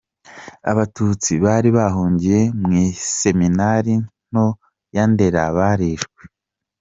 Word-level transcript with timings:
Abatutsi 0.71 1.33
bari 1.45 1.69
bahungiye 1.77 2.39
mu 2.59 2.69
Iseminari 2.89 3.93
Nto 4.29 4.47
ya 4.95 5.03
Ndera, 5.11 5.43
barishwe. 5.57 6.21